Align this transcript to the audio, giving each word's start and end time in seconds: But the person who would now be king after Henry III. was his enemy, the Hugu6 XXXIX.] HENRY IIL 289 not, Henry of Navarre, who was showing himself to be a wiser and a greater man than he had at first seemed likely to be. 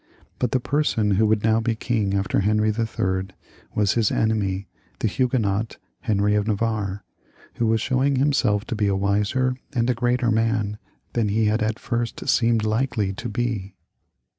But 0.39 0.51
the 0.51 0.59
person 0.59 1.11
who 1.11 1.27
would 1.27 1.43
now 1.43 1.59
be 1.59 1.75
king 1.75 2.15
after 2.15 2.39
Henry 2.39 2.69
III. 2.69 3.27
was 3.75 3.93
his 3.93 4.09
enemy, 4.11 4.67
the 4.97 5.07
Hugu6 5.07 5.11
XXXIX.] 5.11 5.15
HENRY 5.19 5.27
IIL 5.27 5.27
289 5.37 5.41
not, 5.53 5.77
Henry 5.99 6.33
of 6.35 6.47
Navarre, 6.47 7.03
who 7.57 7.67
was 7.67 7.81
showing 7.81 8.15
himself 8.15 8.65
to 8.65 8.75
be 8.75 8.87
a 8.87 8.95
wiser 8.95 9.55
and 9.75 9.87
a 9.91 9.93
greater 9.93 10.31
man 10.31 10.79
than 11.13 11.29
he 11.29 11.45
had 11.45 11.61
at 11.61 11.77
first 11.77 12.27
seemed 12.27 12.65
likely 12.65 13.13
to 13.13 13.29
be. 13.29 13.75